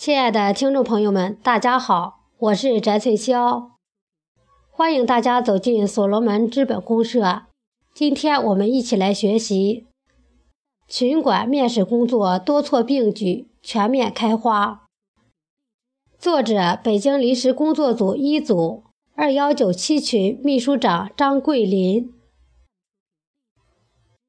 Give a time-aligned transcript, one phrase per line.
[0.00, 3.72] 亲爱的听众朋友们，大家好，我是翟翠霄，
[4.70, 7.42] 欢迎大家走进所罗门资本公社。
[7.92, 9.86] 今天我们一起来学习
[10.88, 14.86] 群管面试工作多措并举，全面开花。
[16.18, 22.10] 作者：北京临时工作组一组二幺九七群秘书长张桂林。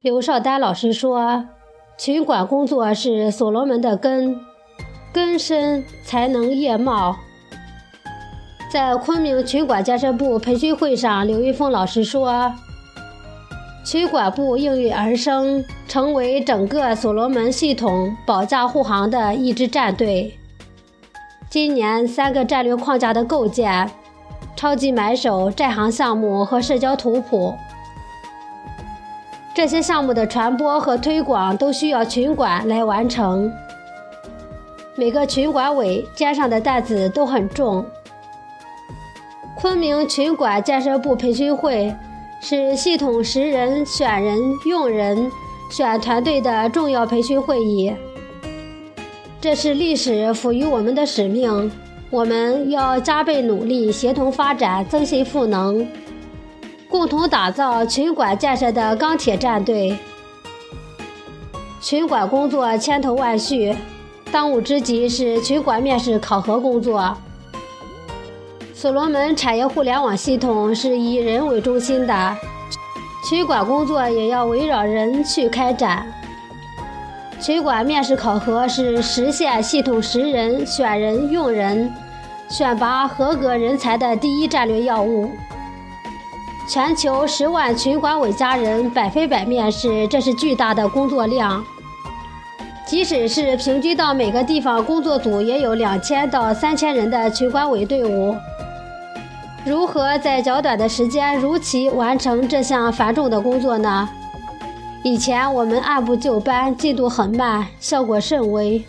[0.00, 1.46] 刘少丹老师说，
[1.96, 4.49] 群管工作是所罗门的根。
[5.12, 7.16] 根深才能叶茂。
[8.70, 12.54] 在昆明群管建设部培训会上，刘玉峰老师说
[13.84, 20.38] ：“群管部应运而生，成为整个所罗门系统保驾护航的一支战队。
[21.50, 23.90] 今年三个战略框架的构建、
[24.54, 27.52] 超级买手、债行项目和社交图谱，
[29.52, 33.52] 这些项目的传播和推广都需要群管来完成。”
[35.00, 37.82] 每个群管委肩上的担子都很重。
[39.56, 41.96] 昆明群管建设部培训会
[42.42, 45.32] 是系统识人、选人、用人、
[45.70, 47.90] 选团队的重要培训会议。
[49.40, 51.72] 这是历史赋予我们的使命，
[52.10, 55.88] 我们要加倍努力，协同发展，增信赋能，
[56.90, 59.96] 共同打造群管建设的钢铁战队。
[61.80, 63.74] 群管工作千头万绪。
[64.32, 67.16] 当务之急是群管面试考核工作。
[68.72, 72.36] 所罗门产业互联网系统是以人为中心的，
[73.28, 76.06] 群管工作也要围绕人去开展。
[77.40, 81.92] 群管面试考核是实现系统识人、选人、用人、
[82.48, 85.30] 选拔合格人才的第一战略要务。
[86.68, 91.64] 全球十万群管委家人百分百面试，这是巨大的工作量。
[92.90, 98.34] 即使是平均到每个地方工作组也有两千到三千人的群管委队伍，
[99.64, 104.08] 如何在较短的时间如期完成这项繁重的工作呢？
[105.04, 108.84] 以前我们按部就班，进度很慢，效果甚微。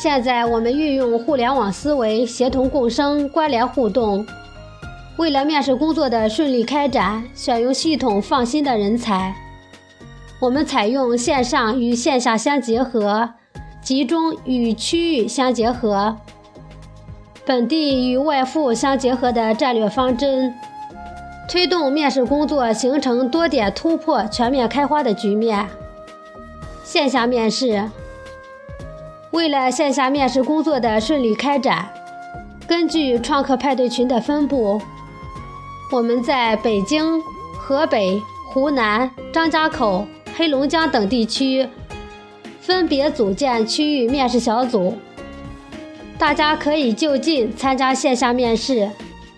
[0.00, 4.24] 现在我们运用互联网思维，协同共生，关联互动。
[5.16, 9.34] 为了面试工作的顺利开展，选用系统放心的人才。
[10.38, 13.30] 我们采用线上与线下相结合、
[13.80, 16.14] 集中与区域相结合、
[17.46, 20.54] 本地与外赴相结合的战略方针，
[21.48, 25.66] 推动面试工作形成多点突破、全面开花的局面。
[26.84, 27.90] 线下面试，
[29.30, 31.88] 为了线下面试工作的顺利开展，
[32.68, 34.78] 根据创客派对群的分布，
[35.92, 37.22] 我们在北京、
[37.58, 38.20] 河北、
[38.52, 40.06] 湖南、张家口。
[40.36, 41.66] 黑龙江等地区
[42.60, 44.94] 分别组建区域面试小组，
[46.18, 48.90] 大家可以就近参加线下面试。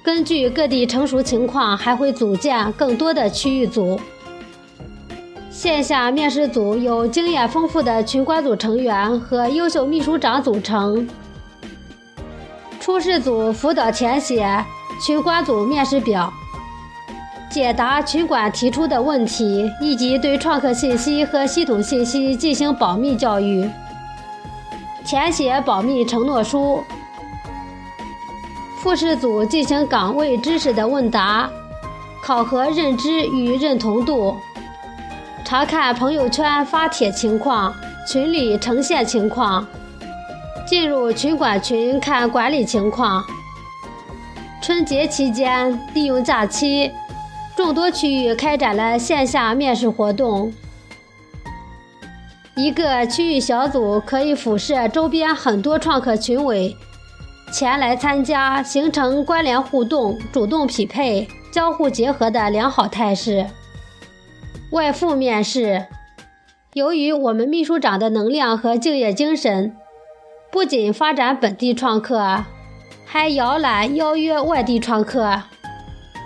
[0.03, 4.01] 根据各地成熟情况，还会组建更多的区域组。
[5.51, 11.09] 线下面试组由经验丰富的群管组成员和优秀秘书长组成，
[12.81, 14.65] 初试组辅导填写
[15.01, 16.33] 群管组面试表。
[17.51, 23.69] 解答群管提出的问题，以及对创客信息和系统信息进行保密教育，
[25.05, 26.85] 填写保密承诺书。
[28.81, 31.51] 复试组进行岗位知识的问答，
[32.23, 34.37] 考核认知与认同度，
[35.45, 37.75] 查看朋友圈发帖情况、
[38.07, 39.67] 群里呈现情况，
[40.67, 43.25] 进入群管群看管理情况。
[44.61, 46.93] 春节期间，利用假期。
[47.59, 50.53] 众多区域开展了线下面试活动，
[52.55, 56.77] 一个区域小组可以辐射周边很多创客群委
[57.53, 63.47] 前来参加，形成关联互动、主动匹配、交互结合的良好态势。
[64.71, 65.87] 外赴面试，
[66.75, 69.77] 由于我们秘书长的能量和敬业精神，
[70.53, 72.45] 不仅发展本地创客，
[73.05, 75.43] 还摇篮邀约外地创客。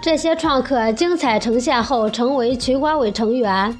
[0.03, 3.79] 这些创客精彩呈现后，成为群管委成员。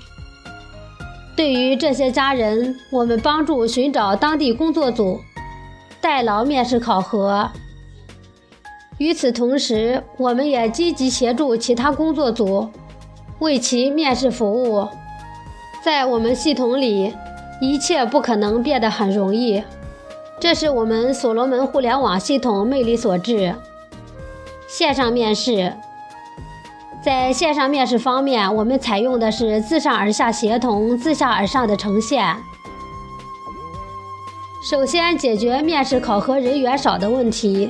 [1.35, 5.19] 对于这些家人，我们帮助寻找当地工作组，
[6.01, 7.51] 代劳面试考核。
[8.99, 12.69] 与此同时，我们也积极协助其他工作组，
[13.41, 14.87] 为其面试服务。
[15.85, 17.13] 在我们系统里，
[17.61, 19.65] 一切不可能变得很容易，
[20.39, 23.57] 这是我们所罗门互联网系统魅力所致。
[24.69, 25.73] 线上面试。
[27.02, 32.37] 在线上面试方面，我们采用的是自上而下协同、自下而上的呈现。
[34.62, 37.69] 首先解决面试考核人员少的问题，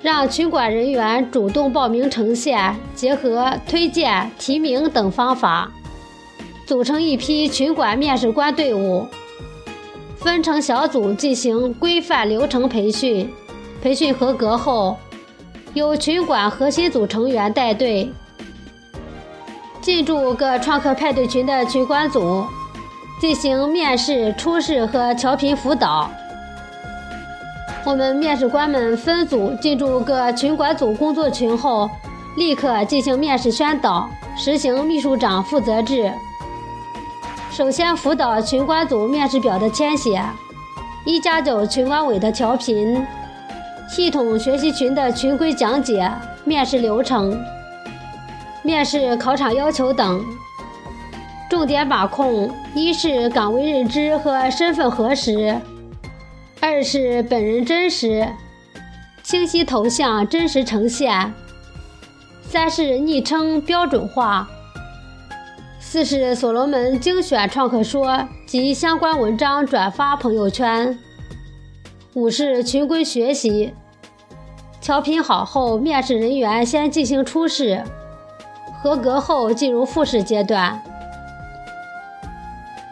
[0.00, 5.68] 让群管人员主动报名呈现，结合推荐、提名等方法，
[6.64, 9.04] 组成一批群管面试官队伍，
[10.14, 13.28] 分成小组进行规范流程培训。
[13.82, 14.96] 培训合格后，
[15.74, 18.12] 由群管核心组成员带队，
[19.80, 22.44] 进驻各创客派对群的群管组。
[23.20, 26.10] 进行面试、初试和调频辅导。
[27.84, 31.88] 我们面试官们分组进驻各群管组工作群后，
[32.36, 36.12] 立刻进行面试宣导，实行秘书长负责制。
[37.52, 40.20] 首先辅导群管组面试表的填写，
[41.04, 43.06] 一加九群管委的调频，
[43.92, 46.10] 系统学习群的群规讲解、
[46.46, 47.38] 面试流程、
[48.62, 50.24] 面试考场要求等。
[51.50, 55.60] 重点把控：一是岗位认知和身份核实；
[56.58, 58.26] 二是本人真实、
[59.22, 61.30] 清晰头像真实呈现；
[62.48, 64.46] 三是昵称标准化；
[65.78, 70.96] 四是所罗门精选创客说及相关文章转发朋友圈；
[72.14, 73.74] 五是群规学习。
[74.82, 77.84] 调频好后，面试人员先进行初试，
[78.82, 80.82] 合格后进入复试阶段。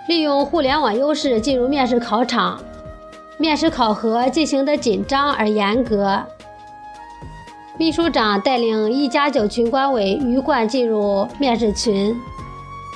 [0.06, 2.60] 利用互联网优势进入面试考场，
[3.38, 6.22] 面试考核进行的紧张而严格。
[7.76, 12.14] 秘书长带领一加九群管委鱼贯进入面试群，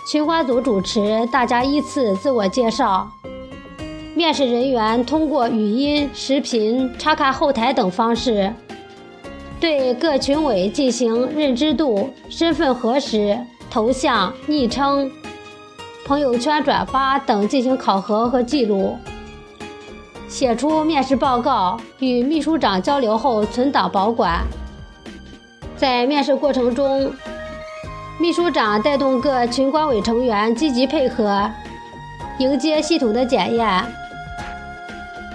[0.09, 3.11] 群管组主持，大家依次自我介绍。
[4.15, 8.55] 面试人员通过语音、视频、查看后台等方式，
[9.61, 13.39] 对各群委进行认知度、身份核实、
[13.71, 15.11] 头像、昵称。
[16.07, 18.99] 朋友圈转发等进行考核和记录，
[20.29, 24.43] 写出面试报告，与秘书长交流后存档保管。
[25.77, 27.11] 在面试过程中，
[28.21, 31.51] 秘书长带动各群管委成员积极配合，
[32.39, 33.83] 迎接系统的检验。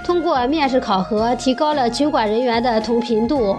[0.05, 3.57] 通过面试考核，提高了群管人员的同频度，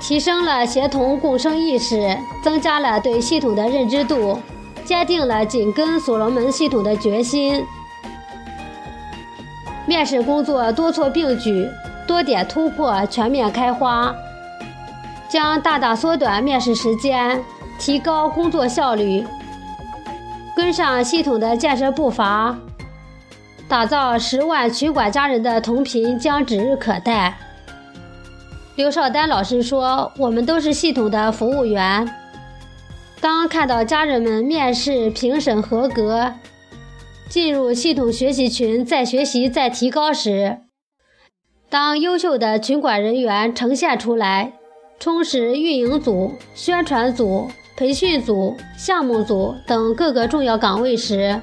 [0.00, 4.38] 提升了协同共生意识，增加了对系统的认知度。
[4.84, 7.62] 坚定了紧跟所罗门系统的决心。
[9.84, 11.68] 面试工作多措并举，
[12.06, 14.14] 多点突破，全面开花，
[15.28, 17.38] 将大大缩短面试时间，
[17.78, 19.26] 提高工作效率，
[20.56, 22.56] 跟上系统的建设步伐，
[23.68, 27.36] 打造十万群管家人的同频将指日可待。
[28.78, 32.08] 刘少丹老师说：“我们都是系统的服务员。”
[33.20, 36.32] 当看到家人们面试评审合格，
[37.28, 40.58] 进入系统学习群再学习再提高时，
[41.68, 44.52] 当优秀的群管人员呈现出来，
[45.00, 51.40] 充实运营组、宣传组、培训组、项目组等各个重要岗位时，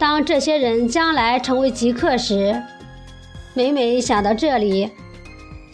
[0.00, 2.60] 当这些人将来成为极客时，
[3.54, 4.90] 每每想到这里，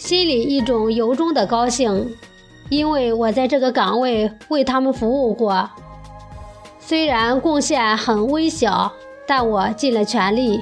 [0.04, 2.14] 心里一种由衷的高兴。
[2.68, 5.70] 因为我在这个岗位为他们服务过，
[6.78, 8.92] 虽然贡献很微小，
[9.26, 10.60] 但我尽了全力。